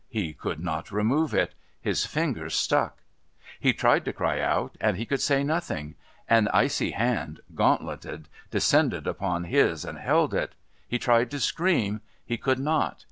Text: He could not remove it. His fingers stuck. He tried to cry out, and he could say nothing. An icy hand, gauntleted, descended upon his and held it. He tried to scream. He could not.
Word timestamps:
He 0.09 0.33
could 0.33 0.59
not 0.59 0.91
remove 0.91 1.31
it. 1.31 1.53
His 1.79 2.07
fingers 2.07 2.55
stuck. 2.55 3.03
He 3.59 3.71
tried 3.71 4.03
to 4.05 4.11
cry 4.13 4.39
out, 4.41 4.75
and 4.81 4.97
he 4.97 5.05
could 5.05 5.21
say 5.21 5.43
nothing. 5.43 5.93
An 6.27 6.47
icy 6.51 6.89
hand, 6.89 7.41
gauntleted, 7.53 8.27
descended 8.49 9.05
upon 9.05 9.43
his 9.43 9.85
and 9.85 9.99
held 9.99 10.33
it. 10.33 10.55
He 10.87 10.97
tried 10.97 11.29
to 11.29 11.39
scream. 11.39 12.01
He 12.25 12.39
could 12.39 12.57
not. 12.57 12.99